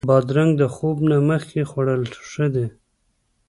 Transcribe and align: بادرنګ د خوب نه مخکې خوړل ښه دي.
بادرنګ 0.09 0.51
د 0.61 0.63
خوب 0.75 0.97
نه 1.09 1.17
مخکې 1.29 1.61
خوړل 1.69 2.01
ښه 2.31 2.45
دي. 2.53 2.67